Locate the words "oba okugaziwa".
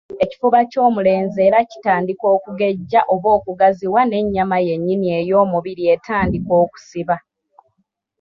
3.13-4.01